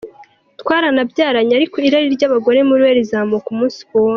[0.61, 4.09] Twaranabyaranye ariko irari ry’abagore muri we rizamuka umunsi ku wundi.